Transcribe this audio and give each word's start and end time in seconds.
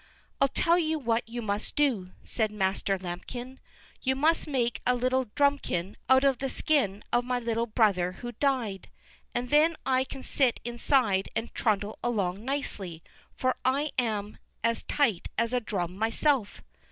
"I'll 0.41 0.47
tell 0.47 0.79
you 0.79 0.97
what 0.97 1.29
you 1.29 1.43
must 1.43 1.75
do," 1.75 2.13
said 2.23 2.51
Master 2.51 2.97
Lambikin; 2.97 3.59
"you 4.01 4.15
must 4.15 4.47
make 4.47 4.81
a 4.83 4.95
little 4.95 5.25
drumikin 5.35 5.95
out 6.09 6.23
of 6.23 6.39
the 6.39 6.49
skin 6.49 7.03
of 7.13 7.23
my 7.23 7.37
little 7.37 7.67
brother 7.67 8.13
who 8.13 8.31
died, 8.31 8.89
and 9.35 9.51
then 9.51 9.75
I 9.85 10.03
can 10.05 10.23
sit 10.23 10.59
inside 10.65 11.29
and 11.35 11.53
trundle 11.53 11.99
along 12.03 12.43
nicely, 12.43 13.03
for 13.35 13.55
I'm 13.63 14.39
as 14.63 14.81
tight 14.81 15.27
as 15.37 15.53
a 15.53 15.59
drum 15.61 15.95
myself." 15.99 16.63